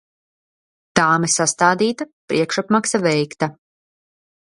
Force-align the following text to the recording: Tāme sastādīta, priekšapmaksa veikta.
Tāme 0.99 1.29
sastādīta, 1.35 2.09
priekšapmaksa 2.33 3.05
veikta. 3.09 3.55